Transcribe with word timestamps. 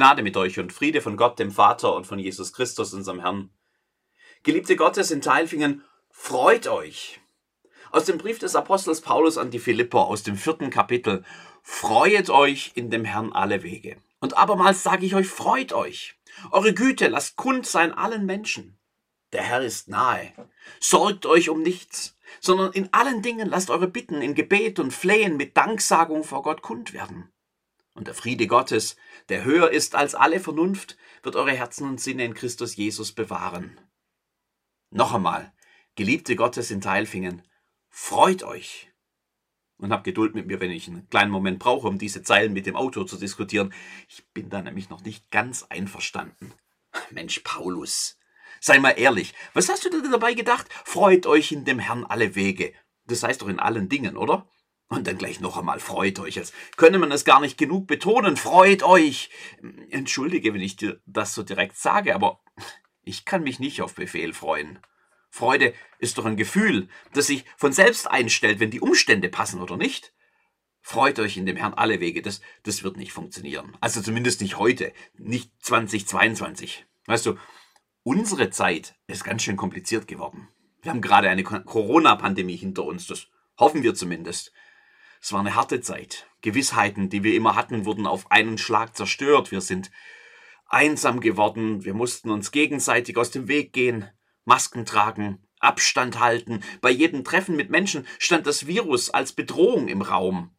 Gnade 0.00 0.22
mit 0.22 0.34
euch 0.38 0.58
und 0.58 0.72
Friede 0.72 1.02
von 1.02 1.18
Gott, 1.18 1.38
dem 1.38 1.50
Vater 1.50 1.94
und 1.94 2.06
von 2.06 2.18
Jesus 2.18 2.54
Christus, 2.54 2.94
unserem 2.94 3.20
Herrn. 3.20 3.50
Geliebte 4.42 4.74
Gottes 4.74 5.10
in 5.10 5.20
Teilfingen, 5.20 5.84
freut 6.08 6.68
euch. 6.68 7.20
Aus 7.90 8.06
dem 8.06 8.16
Brief 8.16 8.38
des 8.38 8.56
Apostels 8.56 9.02
Paulus 9.02 9.36
an 9.36 9.50
die 9.50 9.58
Philipper 9.58 10.06
aus 10.06 10.22
dem 10.22 10.36
vierten 10.36 10.70
Kapitel. 10.70 11.22
Freuet 11.62 12.30
euch 12.30 12.72
in 12.76 12.88
dem 12.88 13.04
Herrn 13.04 13.34
alle 13.34 13.62
Wege. 13.62 13.98
Und 14.20 14.38
abermals 14.38 14.82
sage 14.82 15.04
ich 15.04 15.14
euch, 15.14 15.26
freut 15.26 15.74
euch. 15.74 16.14
Eure 16.50 16.72
Güte 16.72 17.08
lasst 17.08 17.36
kund 17.36 17.66
sein 17.66 17.92
allen 17.92 18.24
Menschen. 18.24 18.78
Der 19.34 19.42
Herr 19.42 19.60
ist 19.60 19.88
nahe. 19.88 20.32
Sorgt 20.80 21.26
euch 21.26 21.50
um 21.50 21.60
nichts, 21.60 22.16
sondern 22.40 22.72
in 22.72 22.88
allen 22.94 23.20
Dingen 23.20 23.50
lasst 23.50 23.68
eure 23.68 23.86
Bitten 23.86 24.22
in 24.22 24.34
Gebet 24.34 24.78
und 24.78 24.94
Flehen 24.94 25.36
mit 25.36 25.58
Danksagung 25.58 26.24
vor 26.24 26.40
Gott 26.40 26.62
kund 26.62 26.94
werden. 26.94 27.30
Und 27.94 28.06
der 28.06 28.14
Friede 28.14 28.46
Gottes, 28.46 28.96
der 29.28 29.44
höher 29.44 29.70
ist 29.70 29.94
als 29.94 30.14
alle 30.14 30.40
Vernunft, 30.40 30.96
wird 31.22 31.36
eure 31.36 31.52
Herzen 31.52 31.88
und 31.88 32.00
Sinne 32.00 32.24
in 32.24 32.34
Christus 32.34 32.76
Jesus 32.76 33.12
bewahren. 33.12 33.80
Noch 34.90 35.14
einmal, 35.14 35.52
geliebte 35.96 36.36
Gottes 36.36 36.70
in 36.70 36.80
Teilfingen, 36.80 37.42
freut 37.88 38.42
euch. 38.42 38.90
Und 39.76 39.92
habt 39.92 40.04
Geduld 40.04 40.34
mit 40.34 40.46
mir, 40.46 40.60
wenn 40.60 40.70
ich 40.70 40.88
einen 40.88 41.08
kleinen 41.08 41.30
Moment 41.30 41.58
brauche, 41.58 41.88
um 41.88 41.98
diese 41.98 42.22
Zeilen 42.22 42.52
mit 42.52 42.66
dem 42.66 42.76
Autor 42.76 43.06
zu 43.06 43.16
diskutieren. 43.16 43.72
Ich 44.08 44.26
bin 44.34 44.50
da 44.50 44.60
nämlich 44.60 44.90
noch 44.90 45.02
nicht 45.02 45.30
ganz 45.30 45.64
einverstanden. 45.64 46.52
Mensch, 47.10 47.40
Paulus, 47.40 48.18
sei 48.60 48.78
mal 48.78 48.90
ehrlich, 48.90 49.32
was 49.54 49.68
hast 49.68 49.84
du 49.84 49.90
denn 49.90 50.10
dabei 50.10 50.34
gedacht? 50.34 50.66
Freut 50.84 51.26
euch 51.26 51.52
in 51.52 51.64
dem 51.64 51.78
Herrn 51.78 52.04
alle 52.04 52.34
Wege. 52.34 52.74
Das 53.06 53.22
heißt 53.22 53.40
doch 53.40 53.48
in 53.48 53.58
allen 53.58 53.88
Dingen, 53.88 54.16
oder? 54.16 54.46
Und 54.90 55.06
dann 55.06 55.18
gleich 55.18 55.40
noch 55.40 55.56
einmal, 55.56 55.78
freut 55.78 56.18
euch, 56.18 56.36
als 56.36 56.52
könne 56.76 56.98
man 56.98 57.12
es 57.12 57.24
gar 57.24 57.40
nicht 57.40 57.56
genug 57.56 57.86
betonen, 57.86 58.36
freut 58.36 58.82
euch. 58.82 59.30
Entschuldige, 59.88 60.52
wenn 60.52 60.60
ich 60.60 60.74
dir 60.74 61.00
das 61.06 61.32
so 61.32 61.44
direkt 61.44 61.76
sage, 61.76 62.12
aber 62.12 62.40
ich 63.04 63.24
kann 63.24 63.44
mich 63.44 63.60
nicht 63.60 63.82
auf 63.82 63.94
Befehl 63.94 64.32
freuen. 64.32 64.80
Freude 65.30 65.74
ist 66.00 66.18
doch 66.18 66.24
ein 66.24 66.36
Gefühl, 66.36 66.88
das 67.12 67.28
sich 67.28 67.44
von 67.56 67.72
selbst 67.72 68.10
einstellt, 68.10 68.58
wenn 68.58 68.72
die 68.72 68.80
Umstände 68.80 69.28
passen 69.28 69.62
oder 69.62 69.76
nicht. 69.76 70.12
Freut 70.82 71.20
euch 71.20 71.36
in 71.36 71.46
dem 71.46 71.56
Herrn 71.56 71.74
alle 71.74 72.00
Wege, 72.00 72.20
das, 72.20 72.40
das 72.64 72.82
wird 72.82 72.96
nicht 72.96 73.12
funktionieren. 73.12 73.76
Also 73.80 74.02
zumindest 74.02 74.40
nicht 74.40 74.58
heute, 74.58 74.92
nicht 75.14 75.52
2022. 75.60 76.84
Weißt 77.06 77.26
du, 77.26 77.36
unsere 78.02 78.50
Zeit 78.50 78.96
ist 79.06 79.22
ganz 79.22 79.44
schön 79.44 79.56
kompliziert 79.56 80.08
geworden. 80.08 80.48
Wir 80.82 80.90
haben 80.90 81.00
gerade 81.00 81.28
eine 81.28 81.44
Corona-Pandemie 81.44 82.56
hinter 82.56 82.84
uns, 82.84 83.06
das 83.06 83.28
hoffen 83.56 83.84
wir 83.84 83.94
zumindest. 83.94 84.52
Es 85.20 85.32
war 85.32 85.40
eine 85.40 85.54
harte 85.54 85.80
Zeit. 85.80 86.26
Gewissheiten, 86.40 87.10
die 87.10 87.22
wir 87.22 87.34
immer 87.34 87.54
hatten, 87.54 87.84
wurden 87.84 88.06
auf 88.06 88.30
einen 88.30 88.58
Schlag 88.58 88.96
zerstört. 88.96 89.50
Wir 89.50 89.60
sind 89.60 89.90
einsam 90.66 91.20
geworden. 91.20 91.84
Wir 91.84 91.94
mussten 91.94 92.30
uns 92.30 92.50
gegenseitig 92.52 93.16
aus 93.16 93.30
dem 93.30 93.48
Weg 93.48 93.72
gehen, 93.72 94.08
Masken 94.44 94.86
tragen, 94.86 95.46
Abstand 95.58 96.18
halten. 96.18 96.62
Bei 96.80 96.90
jedem 96.90 97.22
Treffen 97.22 97.54
mit 97.54 97.70
Menschen 97.70 98.06
stand 98.18 98.46
das 98.46 98.66
Virus 98.66 99.10
als 99.10 99.32
Bedrohung 99.32 99.88
im 99.88 100.00
Raum. 100.00 100.56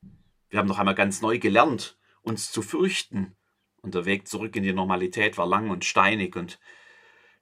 Wir 0.49 0.59
haben 0.59 0.67
noch 0.67 0.79
einmal 0.79 0.95
ganz 0.95 1.21
neu 1.21 1.39
gelernt, 1.39 1.97
uns 2.21 2.51
zu 2.51 2.61
fürchten. 2.61 3.35
Und 3.81 3.95
der 3.95 4.05
Weg 4.05 4.27
zurück 4.27 4.55
in 4.55 4.63
die 4.63 4.73
Normalität 4.73 5.39
war 5.39 5.47
lang 5.47 5.71
und 5.71 5.85
steinig 5.85 6.35
und 6.35 6.59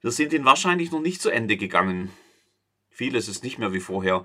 wir 0.00 0.10
sind 0.10 0.32
ihn 0.32 0.46
wahrscheinlich 0.46 0.90
noch 0.90 1.00
nicht 1.00 1.20
zu 1.20 1.28
Ende 1.28 1.58
gegangen. 1.58 2.10
Vieles 2.88 3.28
ist 3.28 3.44
nicht 3.44 3.58
mehr 3.58 3.74
wie 3.74 3.80
vorher. 3.80 4.24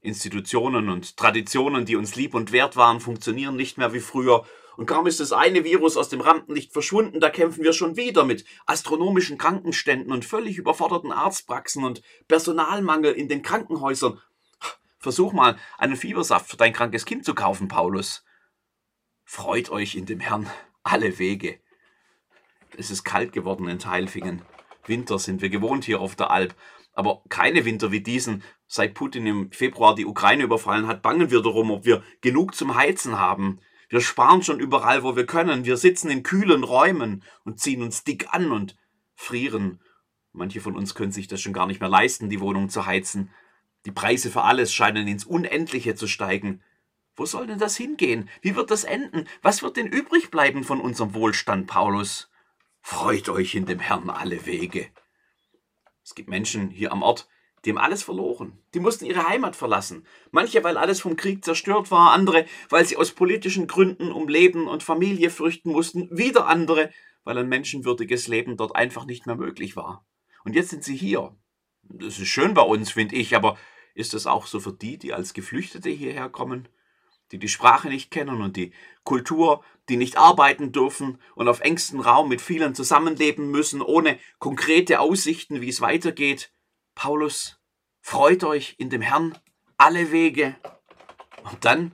Institutionen 0.00 0.88
und 0.88 1.16
Traditionen, 1.16 1.84
die 1.84 1.96
uns 1.96 2.14
lieb 2.16 2.34
und 2.34 2.52
wert 2.52 2.76
waren, 2.76 3.00
funktionieren 3.00 3.56
nicht 3.56 3.78
mehr 3.78 3.92
wie 3.92 4.00
früher. 4.00 4.44
Und 4.76 4.86
kaum 4.86 5.06
ist 5.06 5.20
das 5.20 5.32
eine 5.32 5.64
Virus 5.64 5.96
aus 5.96 6.08
dem 6.08 6.20
Rampenlicht 6.20 6.72
verschwunden, 6.72 7.18
da 7.18 7.30
kämpfen 7.30 7.64
wir 7.64 7.72
schon 7.72 7.96
wieder 7.96 8.24
mit 8.24 8.44
astronomischen 8.66 9.38
Krankenständen 9.38 10.12
und 10.12 10.24
völlig 10.24 10.58
überforderten 10.58 11.12
Arztpraxen 11.12 11.82
und 11.82 12.02
Personalmangel 12.28 13.12
in 13.12 13.28
den 13.28 13.42
Krankenhäusern. 13.42 14.20
Versuch 14.98 15.32
mal, 15.32 15.56
einen 15.78 15.96
Fiebersaft 15.96 16.50
für 16.50 16.56
dein 16.56 16.72
krankes 16.72 17.04
Kind 17.04 17.24
zu 17.24 17.34
kaufen, 17.34 17.68
Paulus. 17.68 18.24
Freut 19.24 19.70
euch 19.70 19.94
in 19.94 20.04
dem 20.04 20.20
Herrn 20.20 20.50
alle 20.82 21.18
Wege. 21.18 21.58
Es 22.76 22.90
ist 22.90 23.04
kalt 23.04 23.32
geworden 23.32 23.68
in 23.68 23.78
Teilfingen. 23.78 24.42
Winter 24.86 25.18
sind 25.18 25.42
wir 25.42 25.48
gewohnt 25.48 25.84
hier 25.84 26.00
auf 26.00 26.16
der 26.16 26.30
Alp. 26.30 26.54
Aber 26.96 27.22
keine 27.28 27.66
Winter 27.66 27.92
wie 27.92 28.00
diesen. 28.00 28.42
Seit 28.66 28.94
Putin 28.94 29.26
im 29.26 29.52
Februar 29.52 29.94
die 29.94 30.06
Ukraine 30.06 30.42
überfallen 30.42 30.86
hat, 30.88 31.02
bangen 31.02 31.30
wir 31.30 31.42
darum, 31.42 31.70
ob 31.70 31.84
wir 31.84 32.02
genug 32.22 32.54
zum 32.54 32.74
Heizen 32.74 33.18
haben. 33.18 33.60
Wir 33.90 34.00
sparen 34.00 34.42
schon 34.42 34.58
überall, 34.58 35.02
wo 35.02 35.14
wir 35.14 35.26
können. 35.26 35.66
Wir 35.66 35.76
sitzen 35.76 36.10
in 36.10 36.22
kühlen 36.22 36.64
Räumen 36.64 37.22
und 37.44 37.60
ziehen 37.60 37.82
uns 37.82 38.02
dick 38.02 38.32
an 38.32 38.50
und 38.50 38.76
frieren. 39.14 39.80
Manche 40.32 40.62
von 40.62 40.74
uns 40.74 40.94
können 40.94 41.12
sich 41.12 41.28
das 41.28 41.40
schon 41.40 41.52
gar 41.52 41.66
nicht 41.66 41.80
mehr 41.80 41.90
leisten, 41.90 42.30
die 42.30 42.40
Wohnung 42.40 42.70
zu 42.70 42.86
heizen. 42.86 43.30
Die 43.84 43.92
Preise 43.92 44.30
für 44.30 44.42
alles 44.42 44.72
scheinen 44.72 45.06
ins 45.06 45.24
Unendliche 45.24 45.96
zu 45.96 46.08
steigen. 46.08 46.62
Wo 47.14 47.26
soll 47.26 47.46
denn 47.46 47.58
das 47.58 47.76
hingehen? 47.76 48.30
Wie 48.40 48.56
wird 48.56 48.70
das 48.70 48.84
enden? 48.84 49.26
Was 49.42 49.62
wird 49.62 49.76
denn 49.76 49.86
übrig 49.86 50.30
bleiben 50.30 50.64
von 50.64 50.80
unserem 50.80 51.12
Wohlstand, 51.12 51.66
Paulus? 51.66 52.30
Freut 52.80 53.28
euch 53.28 53.54
in 53.54 53.66
dem 53.66 53.80
Herrn 53.80 54.08
alle 54.08 54.46
Wege. 54.46 54.88
Es 56.06 56.14
gibt 56.14 56.28
Menschen 56.28 56.70
hier 56.70 56.92
am 56.92 57.02
Ort, 57.02 57.26
die 57.64 57.70
haben 57.70 57.78
alles 57.78 58.04
verloren. 58.04 58.62
Die 58.74 58.78
mussten 58.78 59.06
ihre 59.06 59.26
Heimat 59.26 59.56
verlassen. 59.56 60.06
Manche, 60.30 60.62
weil 60.62 60.76
alles 60.76 61.00
vom 61.00 61.16
Krieg 61.16 61.44
zerstört 61.44 61.90
war, 61.90 62.12
andere, 62.12 62.46
weil 62.68 62.84
sie 62.84 62.96
aus 62.96 63.10
politischen 63.10 63.66
Gründen 63.66 64.12
um 64.12 64.28
Leben 64.28 64.68
und 64.68 64.84
Familie 64.84 65.30
fürchten 65.30 65.72
mussten, 65.72 66.08
wieder 66.16 66.46
andere, 66.46 66.92
weil 67.24 67.36
ein 67.38 67.48
menschenwürdiges 67.48 68.28
Leben 68.28 68.56
dort 68.56 68.76
einfach 68.76 69.04
nicht 69.04 69.26
mehr 69.26 69.34
möglich 69.34 69.74
war. 69.74 70.06
Und 70.44 70.54
jetzt 70.54 70.70
sind 70.70 70.84
sie 70.84 70.94
hier. 70.94 71.34
Das 71.82 72.20
ist 72.20 72.28
schön 72.28 72.54
bei 72.54 72.62
uns, 72.62 72.92
finde 72.92 73.16
ich, 73.16 73.34
aber 73.34 73.58
ist 73.96 74.14
das 74.14 74.28
auch 74.28 74.46
so 74.46 74.60
für 74.60 74.72
die, 74.72 74.98
die 74.98 75.12
als 75.12 75.34
Geflüchtete 75.34 75.90
hierher 75.90 76.28
kommen? 76.28 76.68
Die 77.32 77.38
die 77.38 77.48
Sprache 77.48 77.88
nicht 77.88 78.10
kennen 78.10 78.40
und 78.40 78.56
die 78.56 78.72
Kultur, 79.04 79.64
die 79.88 79.96
nicht 79.96 80.16
arbeiten 80.16 80.72
dürfen 80.72 81.20
und 81.34 81.48
auf 81.48 81.60
engstem 81.60 82.00
Raum 82.00 82.28
mit 82.28 82.40
vielen 82.40 82.74
zusammenleben 82.74 83.50
müssen, 83.50 83.82
ohne 83.82 84.18
konkrete 84.38 85.00
Aussichten, 85.00 85.60
wie 85.60 85.68
es 85.68 85.80
weitergeht. 85.80 86.52
Paulus, 86.94 87.60
freut 88.00 88.44
euch 88.44 88.74
in 88.78 88.90
dem 88.90 89.02
Herrn 89.02 89.38
alle 89.76 90.10
Wege. 90.10 90.56
Und 91.50 91.64
dann, 91.64 91.92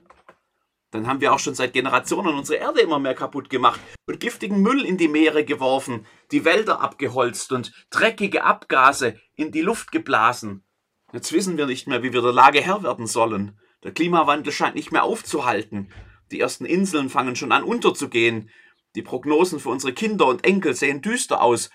dann 0.91 1.07
haben 1.07 1.21
wir 1.21 1.33
auch 1.33 1.39
schon 1.39 1.55
seit 1.55 1.73
Generationen 1.73 2.35
unsere 2.35 2.59
Erde 2.59 2.81
immer 2.81 2.99
mehr 2.99 3.15
kaputt 3.15 3.49
gemacht 3.49 3.79
und 4.07 4.19
giftigen 4.19 4.61
Müll 4.61 4.85
in 4.85 4.97
die 4.97 5.07
Meere 5.07 5.45
geworfen, 5.45 6.05
die 6.31 6.45
Wälder 6.45 6.81
abgeholzt 6.81 7.51
und 7.51 7.71
dreckige 7.89 8.43
Abgase 8.43 9.19
in 9.35 9.51
die 9.51 9.61
Luft 9.61 9.91
geblasen. 9.91 10.63
Jetzt 11.11 11.31
wissen 11.31 11.57
wir 11.57 11.67
nicht 11.67 11.87
mehr, 11.87 12.01
wie 12.01 12.13
wir 12.13 12.23
der 12.23 12.31
Lage 12.33 12.61
Herr 12.61 12.81
werden 12.81 13.05
sollen. 13.05 13.59
Der 13.83 13.93
Klimawandel 13.93 14.53
scheint 14.53 14.75
nicht 14.75 14.91
mehr 14.91 15.03
aufzuhalten. 15.03 15.91
Die 16.31 16.39
ersten 16.39 16.65
Inseln 16.65 17.09
fangen 17.09 17.35
schon 17.35 17.51
an 17.51 17.63
unterzugehen. 17.63 18.49
Die 18.95 19.01
Prognosen 19.01 19.59
für 19.59 19.69
unsere 19.69 19.93
Kinder 19.93 20.27
und 20.27 20.45
Enkel 20.45 20.73
sehen 20.73 21.01
düster 21.01 21.41
aus. 21.41 21.69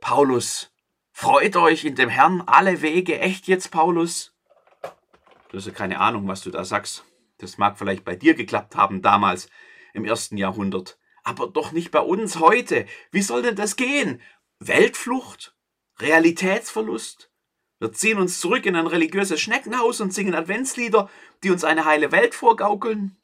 Paulus, 0.00 0.72
freut 1.12 1.56
euch 1.56 1.84
in 1.84 1.94
dem 1.94 2.08
Herrn 2.08 2.42
alle 2.46 2.82
Wege. 2.82 3.18
Echt 3.20 3.46
jetzt, 3.46 3.70
Paulus? 3.70 4.34
Du 5.48 5.58
hast 5.58 5.66
ja 5.66 5.72
keine 5.72 6.00
Ahnung, 6.00 6.26
was 6.26 6.42
du 6.42 6.50
da 6.50 6.64
sagst. 6.64 7.04
Das 7.38 7.58
mag 7.58 7.78
vielleicht 7.78 8.04
bei 8.04 8.16
dir 8.16 8.34
geklappt 8.34 8.76
haben 8.76 9.02
damals 9.02 9.48
im 9.92 10.04
ersten 10.04 10.36
Jahrhundert. 10.36 10.98
Aber 11.22 11.46
doch 11.46 11.72
nicht 11.72 11.90
bei 11.90 12.00
uns 12.00 12.40
heute. 12.40 12.86
Wie 13.10 13.22
soll 13.22 13.42
denn 13.42 13.56
das 13.56 13.76
gehen? 13.76 14.20
Weltflucht? 14.58 15.54
Realitätsverlust? 15.98 17.30
Wir 17.80 17.92
ziehen 17.92 18.18
uns 18.18 18.40
zurück 18.40 18.66
in 18.66 18.76
ein 18.76 18.86
religiöses 18.86 19.40
Schneckenhaus 19.40 20.00
und 20.00 20.14
singen 20.14 20.34
Adventslieder, 20.34 21.10
die 21.42 21.50
uns 21.50 21.64
eine 21.64 21.84
heile 21.84 22.12
Welt 22.12 22.34
vorgaukeln. 22.34 23.16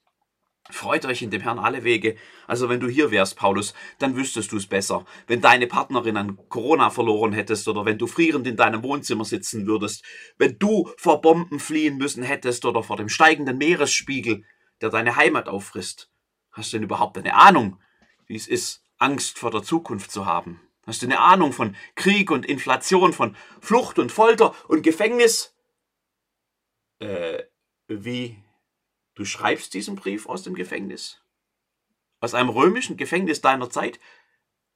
Freut 0.68 1.04
euch 1.04 1.22
in 1.22 1.30
dem 1.30 1.40
Herrn 1.40 1.58
alle 1.58 1.84
Wege. 1.84 2.16
Also 2.46 2.68
wenn 2.68 2.80
du 2.80 2.88
hier 2.88 3.10
wärst, 3.10 3.36
Paulus, 3.36 3.74
dann 3.98 4.16
wüsstest 4.16 4.52
du 4.52 4.56
es 4.56 4.66
besser. 4.66 5.04
Wenn 5.26 5.40
deine 5.40 5.66
Partnerin 5.66 6.16
an 6.16 6.38
Corona 6.48 6.90
verloren 6.90 7.32
hättest 7.32 7.66
oder 7.68 7.84
wenn 7.84 7.98
du 7.98 8.06
frierend 8.06 8.46
in 8.46 8.56
deinem 8.56 8.82
Wohnzimmer 8.82 9.24
sitzen 9.24 9.66
würdest, 9.66 10.04
wenn 10.38 10.58
du 10.58 10.90
vor 10.96 11.20
Bomben 11.22 11.58
fliehen 11.58 11.96
müssen 11.96 12.22
hättest 12.22 12.64
oder 12.64 12.82
vor 12.82 12.96
dem 12.96 13.08
steigenden 13.08 13.58
Meeresspiegel, 13.58 14.44
der 14.80 14.90
deine 14.90 15.16
Heimat 15.16 15.48
auffrisst. 15.48 16.10
Hast 16.52 16.72
du 16.72 16.76
denn 16.76 16.84
überhaupt 16.84 17.18
eine 17.18 17.34
Ahnung, 17.34 17.80
wie 18.26 18.36
es 18.36 18.46
ist, 18.46 18.84
Angst 18.98 19.38
vor 19.38 19.50
der 19.50 19.62
Zukunft 19.62 20.10
zu 20.10 20.26
haben? 20.26 20.60
Hast 20.90 21.02
du 21.02 21.06
eine 21.06 21.20
Ahnung 21.20 21.52
von 21.52 21.76
Krieg 21.94 22.32
und 22.32 22.44
Inflation, 22.44 23.12
von 23.12 23.36
Flucht 23.60 24.00
und 24.00 24.10
Folter 24.10 24.56
und 24.68 24.82
Gefängnis? 24.82 25.56
Äh, 26.98 27.44
wie? 27.86 28.42
Du 29.14 29.24
schreibst 29.24 29.72
diesen 29.72 29.94
Brief 29.94 30.26
aus 30.26 30.42
dem 30.42 30.54
Gefängnis? 30.56 31.22
Aus 32.18 32.34
einem 32.34 32.48
römischen 32.48 32.96
Gefängnis 32.96 33.40
deiner 33.40 33.70
Zeit, 33.70 34.00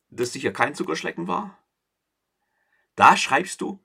das 0.08 0.32
sicher 0.32 0.52
kein 0.52 0.76
Zuckerschlecken 0.76 1.26
war? 1.26 1.58
Da 2.94 3.16
schreibst 3.16 3.60
du, 3.60 3.84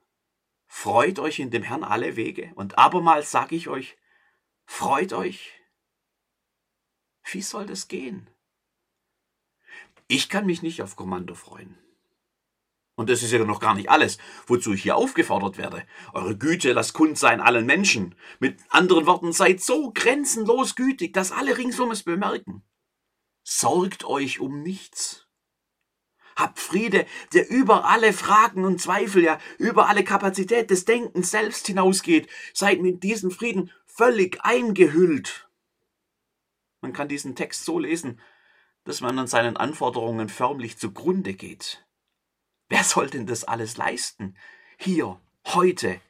freut 0.68 1.18
euch 1.18 1.40
in 1.40 1.50
dem 1.50 1.64
Herrn 1.64 1.82
alle 1.82 2.14
Wege. 2.14 2.52
Und 2.54 2.78
abermals 2.78 3.32
sage 3.32 3.56
ich 3.56 3.66
euch, 3.66 3.98
freut 4.66 5.12
euch. 5.12 5.52
Wie 7.32 7.42
soll 7.42 7.66
das 7.66 7.88
gehen? 7.88 8.30
Ich 10.06 10.28
kann 10.28 10.46
mich 10.46 10.62
nicht 10.62 10.80
auf 10.80 10.94
Kommando 10.94 11.34
freuen. 11.34 11.76
Und 13.00 13.08
das 13.08 13.22
ist 13.22 13.32
ja 13.32 13.42
noch 13.42 13.60
gar 13.60 13.74
nicht 13.74 13.88
alles, 13.88 14.18
wozu 14.46 14.74
ich 14.74 14.82
hier 14.82 14.94
aufgefordert 14.94 15.56
werde. 15.56 15.86
Eure 16.12 16.36
Güte 16.36 16.74
lasst 16.74 16.92
kund 16.92 17.16
sein 17.16 17.40
allen 17.40 17.64
Menschen. 17.64 18.14
Mit 18.40 18.60
anderen 18.68 19.06
Worten, 19.06 19.32
seid 19.32 19.62
so 19.62 19.90
grenzenlos 19.94 20.74
gütig, 20.74 21.14
dass 21.14 21.32
alle 21.32 21.56
ringsum 21.56 21.92
es 21.92 22.02
bemerken. 22.02 22.62
Sorgt 23.42 24.04
euch 24.04 24.38
um 24.38 24.62
nichts. 24.62 25.26
Habt 26.36 26.58
Friede, 26.58 27.06
der 27.32 27.48
über 27.48 27.86
alle 27.86 28.12
Fragen 28.12 28.66
und 28.66 28.82
Zweifel, 28.82 29.22
ja 29.22 29.38
über 29.56 29.88
alle 29.88 30.04
Kapazität 30.04 30.68
des 30.68 30.84
Denkens 30.84 31.30
selbst 31.30 31.68
hinausgeht. 31.68 32.28
Seid 32.52 32.82
mit 32.82 33.02
diesem 33.02 33.30
Frieden 33.30 33.70
völlig 33.86 34.44
eingehüllt. 34.44 35.48
Man 36.82 36.92
kann 36.92 37.08
diesen 37.08 37.34
Text 37.34 37.64
so 37.64 37.78
lesen, 37.78 38.20
dass 38.84 39.00
man 39.00 39.18
an 39.18 39.26
seinen 39.26 39.56
Anforderungen 39.56 40.28
förmlich 40.28 40.76
zugrunde 40.76 41.32
geht. 41.32 41.82
Wer 42.70 42.84
soll 42.84 43.10
denn 43.10 43.26
das 43.26 43.42
alles 43.42 43.76
leisten? 43.76 44.36
Hier, 44.78 45.20
heute. 45.48 46.00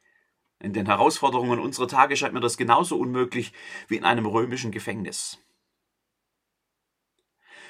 In 0.59 0.73
den 0.73 0.85
Herausforderungen 0.85 1.59
unserer 1.59 1.87
Tage 1.87 2.15
scheint 2.15 2.35
mir 2.35 2.39
das 2.39 2.55
genauso 2.55 2.97
unmöglich 2.97 3.51
wie 3.87 3.97
in 3.97 4.05
einem 4.05 4.27
römischen 4.27 4.71
Gefängnis. 4.71 5.39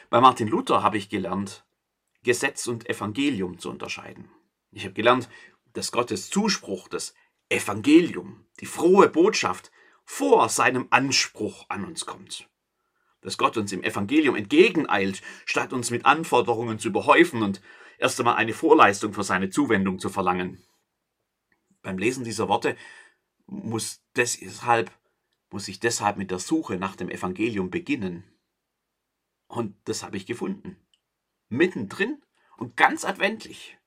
Bei 0.09 0.19
Martin 0.19 0.49
Luther 0.49 0.83
habe 0.83 0.97
ich 0.97 1.07
gelernt, 1.07 1.63
Gesetz 2.23 2.67
und 2.67 2.89
Evangelium 2.89 3.59
zu 3.59 3.69
unterscheiden. 3.69 4.29
Ich 4.71 4.83
habe 4.83 4.93
gelernt, 4.93 5.29
dass 5.71 5.93
Gottes 5.93 6.29
Zuspruch, 6.29 6.89
das 6.89 7.13
Evangelium, 7.47 8.45
die 8.59 8.65
frohe 8.65 9.07
Botschaft 9.07 9.71
vor 10.03 10.49
seinem 10.49 10.87
Anspruch 10.89 11.65
an 11.69 11.85
uns 11.85 12.05
kommt. 12.05 12.49
Dass 13.21 13.37
Gott 13.37 13.55
uns 13.55 13.71
im 13.71 13.83
Evangelium 13.83 14.35
entgegeneilt, 14.35 15.21
statt 15.45 15.71
uns 15.71 15.91
mit 15.91 16.05
Anforderungen 16.05 16.77
zu 16.77 16.89
überhäufen 16.89 17.41
und 17.41 17.61
erst 18.01 18.19
einmal 18.19 18.35
eine 18.35 18.53
Vorleistung 18.53 19.13
für 19.13 19.23
seine 19.23 19.49
Zuwendung 19.49 19.99
zu 19.99 20.09
verlangen. 20.09 20.61
Beim 21.81 21.97
Lesen 21.97 22.23
dieser 22.23 22.49
Worte 22.49 22.75
muss 23.45 24.01
deshalb, 24.15 24.91
muss 25.49 25.67
ich 25.67 25.79
deshalb 25.79 26.17
mit 26.17 26.31
der 26.31 26.39
Suche 26.39 26.77
nach 26.77 26.95
dem 26.95 27.09
Evangelium 27.09 27.69
beginnen. 27.69 28.23
Und 29.47 29.75
das 29.85 30.03
habe 30.03 30.17
ich 30.17 30.25
gefunden. 30.25 30.77
Mittendrin 31.49 32.21
und 32.57 32.75
ganz 32.75 33.05
adventlich. 33.05 33.77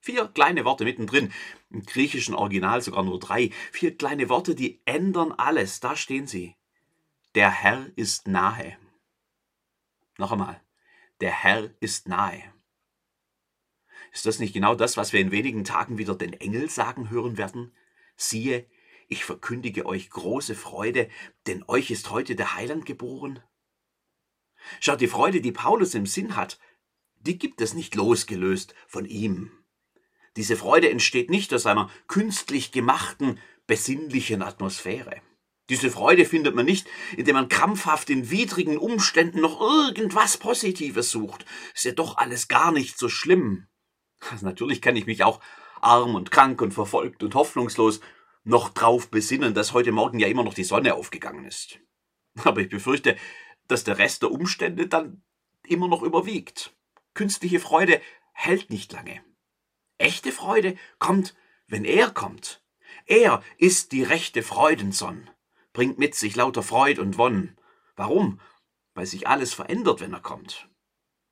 Vier 0.00 0.28
kleine 0.28 0.64
Worte 0.64 0.84
mittendrin. 0.84 1.32
Im 1.68 1.84
griechischen 1.84 2.34
Original 2.34 2.80
sogar 2.80 3.04
nur 3.04 3.20
drei. 3.20 3.50
Vier 3.70 3.96
kleine 3.96 4.28
Worte, 4.28 4.54
die 4.54 4.80
ändern 4.86 5.32
alles. 5.32 5.80
Da 5.80 5.94
stehen 5.94 6.26
sie. 6.26 6.56
Der 7.34 7.50
Herr 7.50 7.86
ist 7.96 8.26
nahe. 8.26 8.78
Noch 10.16 10.32
einmal. 10.32 10.60
Der 11.20 11.32
Herr 11.32 11.70
ist 11.80 12.08
nahe. 12.08 12.42
Ist 14.12 14.26
das 14.26 14.38
nicht 14.38 14.52
genau 14.52 14.74
das, 14.74 14.96
was 14.96 15.12
wir 15.12 15.20
in 15.20 15.30
wenigen 15.30 15.64
Tagen 15.64 15.98
wieder 15.98 16.14
den 16.14 16.32
Engel 16.32 16.68
sagen 16.68 17.10
hören 17.10 17.36
werden? 17.38 17.72
Siehe, 18.16 18.66
ich 19.08 19.24
verkündige 19.24 19.86
euch 19.86 20.10
große 20.10 20.54
Freude, 20.54 21.08
denn 21.46 21.64
euch 21.66 21.90
ist 21.90 22.10
heute 22.10 22.36
der 22.36 22.54
Heiland 22.54 22.86
geboren. 22.86 23.42
Schaut, 24.78 25.00
die 25.00 25.08
Freude, 25.08 25.40
die 25.40 25.52
Paulus 25.52 25.94
im 25.94 26.06
Sinn 26.06 26.36
hat, 26.36 26.58
die 27.16 27.38
gibt 27.38 27.60
es 27.60 27.74
nicht 27.74 27.94
losgelöst 27.94 28.74
von 28.86 29.04
ihm. 29.04 29.52
Diese 30.36 30.56
Freude 30.56 30.90
entsteht 30.90 31.28
nicht 31.28 31.52
aus 31.52 31.66
einer 31.66 31.90
künstlich 32.06 32.72
gemachten, 32.72 33.38
besinnlichen 33.66 34.42
Atmosphäre. 34.42 35.20
Diese 35.68 35.90
Freude 35.90 36.24
findet 36.24 36.54
man 36.54 36.66
nicht, 36.66 36.88
indem 37.16 37.34
man 37.34 37.48
krampfhaft 37.48 38.10
in 38.10 38.30
widrigen 38.30 38.76
Umständen 38.76 39.40
noch 39.40 39.60
irgendwas 39.60 40.36
Positives 40.36 41.10
sucht. 41.10 41.44
Ist 41.74 41.84
ja 41.84 41.92
doch 41.92 42.16
alles 42.16 42.48
gar 42.48 42.72
nicht 42.72 42.98
so 42.98 43.08
schlimm. 43.08 43.68
Natürlich 44.40 44.82
kann 44.82 44.96
ich 44.96 45.06
mich 45.06 45.24
auch 45.24 45.40
arm 45.80 46.14
und 46.14 46.30
krank 46.30 46.60
und 46.62 46.72
verfolgt 46.72 47.22
und 47.22 47.34
hoffnungslos 47.34 48.00
noch 48.44 48.70
drauf 48.70 49.10
besinnen, 49.10 49.54
dass 49.54 49.72
heute 49.72 49.92
Morgen 49.92 50.18
ja 50.18 50.28
immer 50.28 50.44
noch 50.44 50.54
die 50.54 50.64
Sonne 50.64 50.94
aufgegangen 50.94 51.44
ist. 51.44 51.78
Aber 52.44 52.60
ich 52.60 52.68
befürchte, 52.68 53.16
dass 53.68 53.84
der 53.84 53.98
Rest 53.98 54.22
der 54.22 54.30
Umstände 54.30 54.88
dann 54.88 55.22
immer 55.66 55.88
noch 55.88 56.02
überwiegt. 56.02 56.74
Künstliche 57.14 57.60
Freude 57.60 58.00
hält 58.32 58.70
nicht 58.70 58.92
lange. 58.92 59.22
Echte 59.98 60.32
Freude 60.32 60.76
kommt, 60.98 61.34
wenn 61.66 61.84
er 61.84 62.10
kommt. 62.10 62.62
Er 63.06 63.42
ist 63.58 63.92
die 63.92 64.02
rechte 64.02 64.42
Freudensonn, 64.42 65.30
bringt 65.72 65.98
mit 65.98 66.14
sich 66.14 66.36
lauter 66.36 66.62
Freud 66.62 67.00
und 67.00 67.18
Wonn. 67.18 67.56
Warum? 67.96 68.40
Weil 68.94 69.06
sich 69.06 69.28
alles 69.28 69.52
verändert, 69.52 70.00
wenn 70.00 70.12
er 70.12 70.20
kommt. 70.20 70.68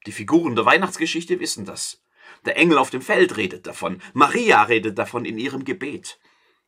Die 0.06 0.12
Figuren 0.12 0.54
der 0.54 0.64
Weihnachtsgeschichte 0.64 1.40
wissen 1.40 1.64
das. 1.64 2.02
Der 2.44 2.56
Engel 2.56 2.78
auf 2.78 2.90
dem 2.90 3.02
Feld 3.02 3.36
redet 3.36 3.66
davon. 3.66 4.00
Maria 4.12 4.62
redet 4.62 4.98
davon 4.98 5.24
in 5.24 5.38
ihrem 5.38 5.64
Gebet. 5.64 6.18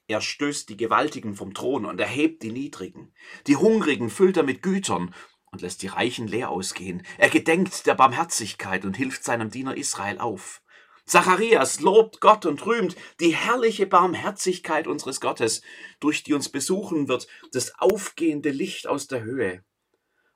Er 0.06 0.20
stößt 0.20 0.68
die 0.68 0.76
Gewaltigen 0.76 1.34
vom 1.34 1.54
Thron 1.54 1.84
und 1.84 2.00
erhebt 2.00 2.42
die 2.42 2.50
Niedrigen. 2.50 3.14
Die 3.46 3.56
Hungrigen 3.56 4.10
füllt 4.10 4.36
er 4.36 4.42
mit 4.42 4.62
Gütern 4.62 5.14
und 5.52 5.62
lässt 5.62 5.82
die 5.82 5.88
Reichen 5.88 6.26
leer 6.26 6.50
ausgehen. 6.50 7.02
Er 7.18 7.28
gedenkt 7.28 7.86
der 7.86 7.94
Barmherzigkeit 7.94 8.84
und 8.84 8.96
hilft 8.96 9.24
seinem 9.24 9.50
Diener 9.50 9.76
Israel 9.76 10.18
auf. 10.18 10.62
Zacharias 11.06 11.80
lobt 11.80 12.20
Gott 12.20 12.46
und 12.46 12.64
rühmt 12.66 12.94
die 13.18 13.34
herrliche 13.34 13.86
Barmherzigkeit 13.86 14.86
unseres 14.86 15.20
Gottes, 15.20 15.62
durch 15.98 16.22
die 16.22 16.34
uns 16.34 16.48
besuchen 16.48 17.08
wird 17.08 17.26
das 17.52 17.74
aufgehende 17.80 18.50
Licht 18.50 18.86
aus 18.86 19.08
der 19.08 19.22
Höhe, 19.22 19.64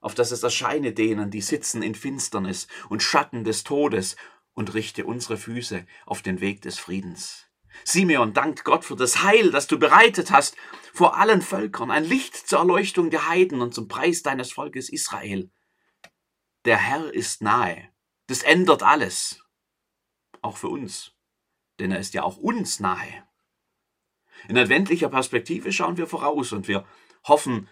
auf 0.00 0.14
das 0.14 0.32
es 0.32 0.42
erscheine 0.42 0.92
denen, 0.92 1.30
die 1.30 1.40
sitzen 1.40 1.82
in 1.82 1.94
Finsternis 1.94 2.66
und 2.88 3.02
Schatten 3.02 3.44
des 3.44 3.62
Todes 3.62 4.16
und 4.54 4.74
richte 4.74 5.04
unsere 5.04 5.36
Füße 5.36 5.86
auf 6.06 6.22
den 6.22 6.40
Weg 6.40 6.62
des 6.62 6.78
Friedens. 6.78 7.46
Simeon 7.82 8.32
dankt 8.32 8.64
Gott 8.64 8.84
für 8.84 8.96
das 8.96 9.22
Heil, 9.22 9.50
das 9.50 9.66
du 9.66 9.78
bereitet 9.78 10.30
hast 10.30 10.56
vor 10.92 11.16
allen 11.16 11.42
Völkern, 11.42 11.90
ein 11.90 12.04
Licht 12.04 12.36
zur 12.36 12.60
Erleuchtung 12.60 13.10
der 13.10 13.28
Heiden 13.28 13.60
und 13.60 13.74
zum 13.74 13.88
Preis 13.88 14.22
deines 14.22 14.52
Volkes 14.52 14.88
Israel. 14.88 15.50
Der 16.64 16.76
Herr 16.76 17.12
ist 17.12 17.42
nahe. 17.42 17.90
Das 18.28 18.42
ändert 18.42 18.82
alles. 18.82 19.42
Auch 20.40 20.56
für 20.56 20.68
uns. 20.68 21.12
Denn 21.78 21.90
er 21.90 21.98
ist 21.98 22.14
ja 22.14 22.22
auch 22.22 22.36
uns 22.36 22.78
nahe. 22.78 23.26
In 24.48 24.56
adventlicher 24.56 25.08
Perspektive 25.08 25.72
schauen 25.72 25.96
wir 25.96 26.06
voraus 26.06 26.52
und 26.52 26.68
wir 26.68 26.86
hoffen 27.24 27.68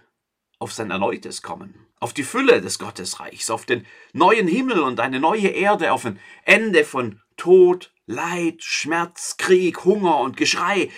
auf 0.63 0.73
sein 0.73 0.93
erneutes 0.93 1.43
Kommen, 1.43 1.89
auf 1.99 2.15
die 2.15 2.23
Fülle 2.23 2.61
des 2.61 2.79
Gottesreichs, 2.79 3.51
auf 3.51 3.67
den 3.67 3.85
neuen 4.13 4.47
Himmel 4.47 4.79
und 4.79 5.01
eine 5.01 5.19
neue 5.19 5.49
Erde, 5.49 5.93
auf 5.93 6.05
ein 6.07 6.21
Ende 6.45 6.85
von 6.85 7.21
Tod, 7.37 7.93
Leid, 8.07 8.63
Schmerz, 8.63 9.37
Krieg, 9.39 9.85
Hunger 9.85 10.21
und 10.21 10.37
Geschrei, 10.37 10.89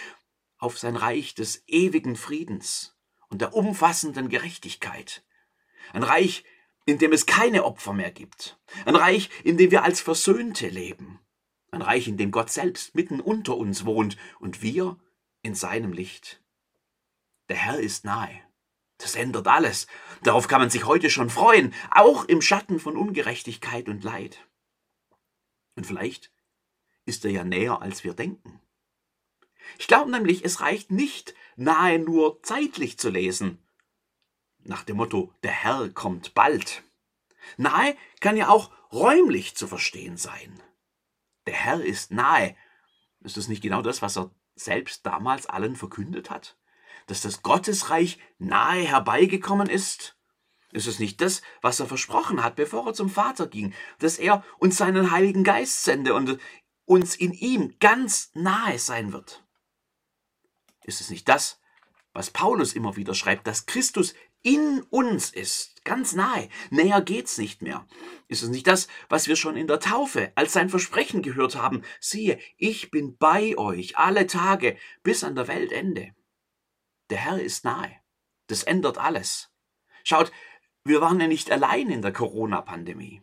auf 0.58 0.78
sein 0.78 0.96
Reich 0.96 1.34
des 1.34 1.64
ewigen 1.66 2.14
Friedens 2.14 2.94
und 3.30 3.40
der 3.40 3.54
umfassenden 3.54 4.28
Gerechtigkeit. 4.28 5.24
Ein 5.94 6.02
Reich, 6.02 6.44
in 6.84 6.98
dem 6.98 7.12
es 7.12 7.24
keine 7.24 7.64
Opfer 7.64 7.94
mehr 7.94 8.10
gibt. 8.10 8.58
Ein 8.84 8.96
Reich, 8.96 9.30
in 9.44 9.56
dem 9.56 9.70
wir 9.70 9.82
als 9.82 10.02
Versöhnte 10.02 10.68
leben. 10.68 11.20
Ein 11.70 11.80
Reich, 11.80 12.06
in 12.06 12.18
dem 12.18 12.32
Gott 12.32 12.50
selbst 12.50 12.94
mitten 12.94 13.18
unter 13.18 13.56
uns 13.56 13.86
wohnt 13.86 14.18
und 14.40 14.60
wir 14.60 14.98
in 15.40 15.54
seinem 15.54 15.94
Licht. 15.94 16.42
Der 17.48 17.56
Herr 17.56 17.80
ist 17.80 18.04
nahe. 18.04 18.42
Das 18.98 19.16
ändert 19.16 19.46
alles. 19.48 19.86
Darauf 20.22 20.48
kann 20.48 20.60
man 20.60 20.70
sich 20.70 20.86
heute 20.86 21.10
schon 21.10 21.30
freuen, 21.30 21.74
auch 21.90 22.24
im 22.24 22.40
Schatten 22.40 22.78
von 22.78 22.96
Ungerechtigkeit 22.96 23.88
und 23.88 24.04
Leid. 24.04 24.46
Und 25.76 25.86
vielleicht 25.86 26.30
ist 27.04 27.24
er 27.24 27.30
ja 27.30 27.44
näher, 27.44 27.82
als 27.82 28.04
wir 28.04 28.14
denken. 28.14 28.60
Ich 29.78 29.88
glaube 29.88 30.10
nämlich, 30.10 30.44
es 30.44 30.60
reicht 30.60 30.90
nicht, 30.90 31.34
nahe 31.56 31.98
nur 31.98 32.42
zeitlich 32.42 32.98
zu 32.98 33.10
lesen. 33.10 33.58
Nach 34.62 34.84
dem 34.84 34.96
Motto, 34.96 35.32
der 35.42 35.52
Herr 35.52 35.88
kommt 35.90 36.34
bald. 36.34 36.82
Nahe 37.56 37.96
kann 38.20 38.36
ja 38.36 38.48
auch 38.48 38.70
räumlich 38.92 39.56
zu 39.56 39.66
verstehen 39.66 40.16
sein. 40.16 40.62
Der 41.46 41.54
Herr 41.54 41.82
ist 41.82 42.10
nahe. 42.10 42.56
Ist 43.20 43.36
das 43.36 43.48
nicht 43.48 43.62
genau 43.62 43.82
das, 43.82 44.00
was 44.00 44.16
er 44.16 44.30
selbst 44.54 45.04
damals 45.04 45.46
allen 45.46 45.76
verkündet 45.76 46.30
hat? 46.30 46.56
Dass 47.06 47.20
das 47.20 47.42
Gottesreich 47.42 48.18
nahe 48.38 48.82
herbeigekommen 48.82 49.68
ist? 49.68 50.16
Ist 50.72 50.88
es 50.88 50.98
nicht 50.98 51.20
das, 51.20 51.42
was 51.62 51.78
er 51.80 51.86
versprochen 51.86 52.42
hat, 52.42 52.56
bevor 52.56 52.86
er 52.86 52.94
zum 52.94 53.08
Vater 53.08 53.46
ging, 53.46 53.72
dass 54.00 54.18
er 54.18 54.44
uns 54.58 54.76
seinen 54.76 55.10
Heiligen 55.10 55.44
Geist 55.44 55.84
sende 55.84 56.14
und 56.14 56.38
uns 56.84 57.14
in 57.14 57.32
ihm 57.32 57.76
ganz 57.78 58.30
nahe 58.34 58.78
sein 58.78 59.12
wird? 59.12 59.44
Ist 60.82 61.00
es 61.00 61.10
nicht 61.10 61.28
das, 61.28 61.60
was 62.12 62.30
Paulus 62.30 62.72
immer 62.72 62.96
wieder 62.96 63.14
schreibt, 63.14 63.46
dass 63.46 63.66
Christus 63.66 64.14
in 64.42 64.82
uns 64.90 65.30
ist, 65.30 65.84
ganz 65.84 66.12
nahe, 66.12 66.50
näher 66.70 67.00
geht's 67.00 67.38
nicht 67.38 67.62
mehr. 67.62 67.86
Ist 68.28 68.42
es 68.42 68.50
nicht 68.50 68.66
das, 68.66 68.88
was 69.08 69.26
wir 69.26 69.36
schon 69.36 69.56
in 69.56 69.66
der 69.66 69.80
Taufe 69.80 70.32
als 70.34 70.52
sein 70.52 70.68
Versprechen 70.68 71.22
gehört 71.22 71.56
haben? 71.56 71.82
Siehe, 71.98 72.38
ich 72.58 72.90
bin 72.90 73.16
bei 73.16 73.56
euch 73.56 73.96
alle 73.96 74.26
Tage 74.26 74.76
bis 75.02 75.24
an 75.24 75.34
der 75.34 75.48
Weltende. 75.48 76.14
Der 77.14 77.20
Herr 77.20 77.38
ist 77.40 77.64
nahe. 77.64 77.94
Das 78.48 78.64
ändert 78.64 78.98
alles. 78.98 79.48
Schaut, 80.02 80.32
wir 80.82 81.00
waren 81.00 81.20
ja 81.20 81.28
nicht 81.28 81.48
allein 81.48 81.88
in 81.88 82.02
der 82.02 82.12
Corona-Pandemie. 82.12 83.22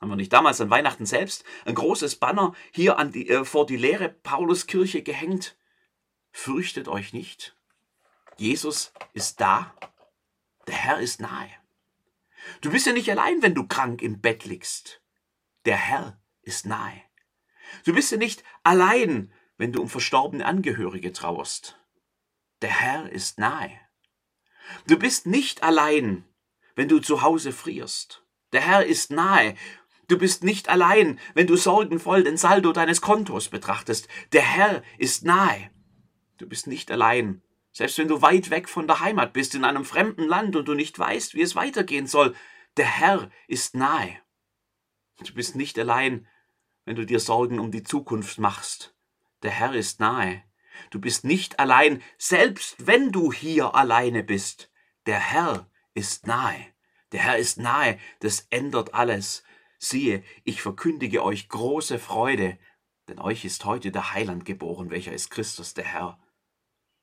Haben 0.00 0.12
wir 0.12 0.16
nicht 0.16 0.32
damals 0.32 0.62
an 0.62 0.70
Weihnachten 0.70 1.04
selbst 1.04 1.44
ein 1.66 1.74
großes 1.74 2.16
Banner 2.16 2.54
hier 2.70 2.96
die, 3.12 3.28
äh, 3.28 3.44
vor 3.44 3.66
die 3.66 3.76
leere 3.76 4.08
Pauluskirche 4.08 5.02
gehängt? 5.02 5.58
Fürchtet 6.30 6.88
euch 6.88 7.12
nicht. 7.12 7.54
Jesus 8.38 8.94
ist 9.12 9.42
da. 9.42 9.74
Der 10.66 10.76
Herr 10.76 10.98
ist 10.98 11.20
nahe. 11.20 11.50
Du 12.62 12.70
bist 12.70 12.86
ja 12.86 12.94
nicht 12.94 13.10
allein, 13.10 13.42
wenn 13.42 13.54
du 13.54 13.66
krank 13.66 14.00
im 14.00 14.22
Bett 14.22 14.46
liegst. 14.46 15.02
Der 15.66 15.76
Herr 15.76 16.18
ist 16.40 16.64
nahe. 16.64 17.02
Du 17.84 17.92
bist 17.92 18.10
ja 18.10 18.16
nicht 18.16 18.42
allein, 18.62 19.30
wenn 19.58 19.72
du 19.72 19.82
um 19.82 19.90
verstorbene 19.90 20.46
Angehörige 20.46 21.12
trauerst. 21.12 21.78
Der 22.62 22.70
Herr 22.70 23.10
ist 23.10 23.40
nahe. 23.40 23.72
Du 24.86 24.96
bist 24.96 25.26
nicht 25.26 25.64
allein, 25.64 26.24
wenn 26.76 26.88
du 26.88 27.00
zu 27.00 27.22
Hause 27.22 27.52
frierst. 27.52 28.24
Der 28.52 28.60
Herr 28.60 28.86
ist 28.86 29.10
nahe. 29.10 29.56
Du 30.06 30.16
bist 30.16 30.44
nicht 30.44 30.68
allein, 30.68 31.18
wenn 31.34 31.48
du 31.48 31.56
sorgenvoll 31.56 32.22
den 32.22 32.36
Saldo 32.36 32.72
deines 32.72 33.00
Kontos 33.00 33.48
betrachtest. 33.48 34.06
Der 34.32 34.42
Herr 34.42 34.84
ist 34.96 35.24
nahe. 35.24 35.70
Du 36.38 36.48
bist 36.48 36.68
nicht 36.68 36.92
allein, 36.92 37.42
selbst 37.72 37.98
wenn 37.98 38.08
du 38.08 38.22
weit 38.22 38.50
weg 38.50 38.68
von 38.68 38.86
der 38.86 39.00
Heimat 39.00 39.32
bist, 39.32 39.56
in 39.56 39.64
einem 39.64 39.84
fremden 39.84 40.28
Land 40.28 40.54
und 40.54 40.68
du 40.68 40.74
nicht 40.74 40.96
weißt, 40.96 41.34
wie 41.34 41.42
es 41.42 41.56
weitergehen 41.56 42.06
soll. 42.06 42.34
Der 42.76 42.86
Herr 42.86 43.28
ist 43.48 43.74
nahe. 43.74 44.20
Du 45.24 45.34
bist 45.34 45.56
nicht 45.56 45.78
allein, 45.80 46.28
wenn 46.84 46.94
du 46.94 47.04
dir 47.04 47.18
Sorgen 47.18 47.58
um 47.58 47.72
die 47.72 47.82
Zukunft 47.82 48.38
machst. 48.38 48.94
Der 49.42 49.50
Herr 49.50 49.74
ist 49.74 49.98
nahe. 49.98 50.44
Du 50.90 51.00
bist 51.00 51.24
nicht 51.24 51.58
allein, 51.58 52.02
selbst 52.18 52.86
wenn 52.86 53.12
du 53.12 53.32
hier 53.32 53.74
alleine 53.74 54.22
bist. 54.22 54.70
Der 55.06 55.18
Herr 55.18 55.70
ist 55.94 56.26
nahe. 56.26 56.66
Der 57.12 57.20
Herr 57.20 57.38
ist 57.38 57.58
nahe, 57.58 57.98
das 58.20 58.46
ändert 58.50 58.94
alles. 58.94 59.42
Siehe, 59.78 60.22
ich 60.44 60.62
verkündige 60.62 61.22
euch 61.22 61.48
große 61.48 61.98
Freude, 61.98 62.58
denn 63.08 63.18
euch 63.18 63.44
ist 63.44 63.64
heute 63.64 63.90
der 63.90 64.14
Heiland 64.14 64.44
geboren, 64.44 64.90
welcher 64.90 65.12
ist 65.12 65.30
Christus 65.30 65.74
der 65.74 65.84
Herr. 65.84 66.18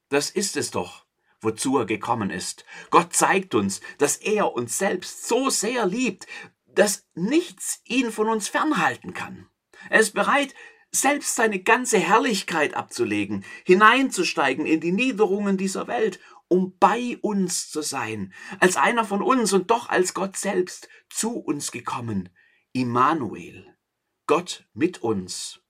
Das 0.09 0.29
ist 0.31 0.57
es 0.57 0.71
doch, 0.71 1.05
wozu 1.41 1.77
er 1.77 1.85
gekommen 1.85 2.31
ist. 2.31 2.65
Gott 2.89 3.13
zeigt 3.13 3.53
uns, 3.53 3.81
dass 3.97 4.17
er 4.17 4.53
uns 4.53 4.77
selbst 4.77 5.27
so 5.27 5.49
sehr 5.49 5.85
liebt, 5.85 6.25
dass 6.65 7.05
nichts 7.13 7.81
ihn 7.83 8.11
von 8.11 8.29
uns 8.29 8.47
fernhalten 8.47 9.13
kann. 9.13 9.49
Er 9.89 9.99
ist 9.99 10.13
bereit, 10.13 10.55
selbst 10.91 11.35
seine 11.35 11.59
ganze 11.59 11.99
Herrlichkeit 11.99 12.73
abzulegen, 12.73 13.45
hineinzusteigen 13.65 14.65
in 14.65 14.79
die 14.79 14.91
Niederungen 14.91 15.57
dieser 15.57 15.87
Welt, 15.87 16.19
um 16.47 16.75
bei 16.79 17.17
uns 17.21 17.69
zu 17.69 17.81
sein, 17.81 18.33
als 18.59 18.75
einer 18.75 19.05
von 19.05 19.21
uns 19.21 19.53
und 19.53 19.69
doch 19.69 19.89
als 19.89 20.13
Gott 20.13 20.35
selbst 20.35 20.89
zu 21.09 21.37
uns 21.37 21.71
gekommen. 21.71 22.29
Immanuel, 22.73 23.77
Gott 24.25 24.67
mit 24.73 25.01
uns. 25.01 25.61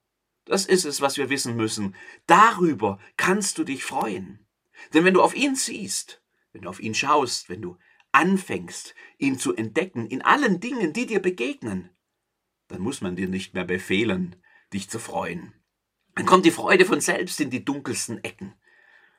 Das 0.46 0.66
ist 0.66 0.84
es, 0.84 1.00
was 1.00 1.16
wir 1.16 1.30
wissen 1.30 1.54
müssen. 1.54 1.94
Darüber 2.26 2.98
kannst 3.16 3.58
du 3.58 3.64
dich 3.64 3.84
freuen. 3.84 4.46
Denn 4.94 5.04
wenn 5.04 5.14
du 5.14 5.22
auf 5.22 5.36
ihn 5.36 5.54
siehst, 5.54 6.22
wenn 6.52 6.62
du 6.62 6.68
auf 6.68 6.80
ihn 6.80 6.94
schaust, 6.94 7.48
wenn 7.48 7.62
du 7.62 7.76
anfängst, 8.12 8.94
ihn 9.18 9.38
zu 9.38 9.54
entdecken 9.54 10.06
in 10.06 10.22
allen 10.22 10.60
Dingen, 10.60 10.92
die 10.92 11.06
dir 11.06 11.20
begegnen, 11.20 11.90
dann 12.68 12.80
muss 12.80 13.00
man 13.00 13.16
dir 13.16 13.28
nicht 13.28 13.54
mehr 13.54 13.64
befehlen, 13.64 14.36
dich 14.72 14.88
zu 14.88 14.98
freuen. 14.98 15.52
Dann 16.14 16.26
kommt 16.26 16.44
die 16.44 16.50
Freude 16.50 16.84
von 16.84 17.00
selbst 17.00 17.40
in 17.40 17.50
die 17.50 17.64
dunkelsten 17.64 18.22
Ecken. 18.24 18.54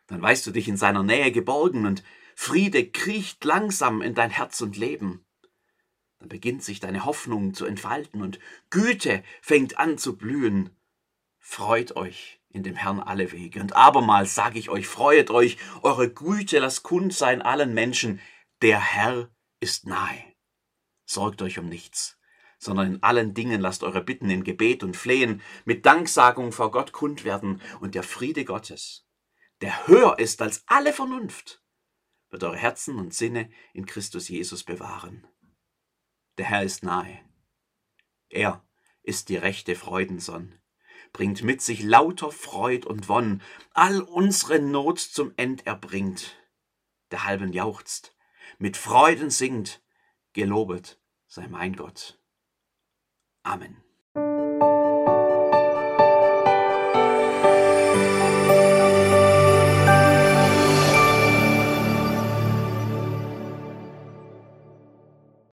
Dann 0.08 0.22
weißt 0.22 0.46
du 0.46 0.52
dich 0.52 0.68
in 0.68 0.78
seiner 0.78 1.04
Nähe 1.04 1.32
geborgen 1.32 1.86
und 1.86 2.04
Friede 2.36 2.90
kriecht 2.90 3.44
langsam 3.44 4.02
in 4.02 4.14
dein 4.14 4.30
Herz 4.30 4.62
und 4.62 4.78
Leben. 4.78 5.26
Dann 6.20 6.30
beginnt 6.30 6.64
sich 6.64 6.80
deine 6.80 7.06
Hoffnung 7.06 7.54
zu 7.54 7.66
entfalten 7.66 8.22
und 8.22 8.40
Güte 8.70 9.24
fängt 9.42 9.80
an 9.80 9.98
zu 9.98 10.18
blühen. 10.18 10.70
Freut 11.40 11.96
euch 11.96 12.40
in 12.50 12.64
dem 12.64 12.76
Herrn 12.76 13.00
alle 13.00 13.32
Wege. 13.32 13.62
Und 13.62 13.76
abermals 13.76 14.36
sage 14.36 14.60
ich 14.60 14.70
euch, 14.70 14.88
freuet 14.88 15.32
euch, 15.32 15.58
eure 15.82 16.10
Güte 16.10 16.60
lasst 16.60 16.84
kund 16.84 17.14
sein 17.14 17.42
allen 17.42 17.74
Menschen. 17.74 18.20
Der 18.62 18.80
Herr 18.80 19.30
ist 19.60 19.88
nahe. 19.88 20.24
Sorgt 21.06 21.42
euch 21.42 21.58
um 21.58 21.68
nichts 21.68 22.21
sondern 22.62 22.94
in 22.94 23.04
allen 23.04 23.34
Dingen 23.34 23.60
lasst 23.60 23.84
eure 23.84 24.04
Bitten 24.04 24.30
in 24.30 24.44
Gebet 24.44 24.84
und 24.84 24.96
Flehen 24.96 25.42
mit 25.66 25.86
Danksagung 25.88 26.52
vor 26.52 26.72
Gott 26.72 26.92
kund 26.92 27.24
werden 27.24 27.60
und 27.80 27.96
der 27.96 28.04
Friede 28.04 28.46
Gottes, 28.46 29.08
der 29.62 29.88
höher 29.88 30.20
ist 30.20 30.44
als 30.44 30.64
alle 30.68 30.94
Vernunft, 30.94 31.64
wird 32.30 32.44
eure 32.44 32.58
Herzen 32.58 33.00
und 33.00 33.16
Sinne 33.16 33.50
in 33.74 33.88
Christus 33.88 34.30
Jesus 34.30 34.64
bewahren. 34.64 35.26
Der 36.38 36.46
Herr 36.46 36.64
ist 36.64 36.84
nahe. 36.84 37.20
Er 38.30 38.64
ist 39.02 39.30
die 39.30 39.38
rechte 39.38 39.76
Freudensonn, 39.76 40.62
bringt 41.14 41.42
mit 41.42 41.64
sich 41.64 41.82
lauter 41.82 42.32
Freud 42.32 42.86
und 42.88 43.10
Wonn, 43.10 43.42
all 43.74 44.02
unsere 44.02 44.60
Not 44.60 45.00
zum 45.00 45.34
End 45.36 45.66
erbringt. 45.66 46.38
Der 47.10 47.26
halben 47.26 47.54
jauchzt, 47.54 48.16
mit 48.60 48.78
Freuden 48.78 49.32
singt, 49.32 49.82
gelobet 50.34 51.02
sei 51.26 51.48
mein 51.48 51.76
Gott. 51.76 52.21
Amen. 53.46 53.81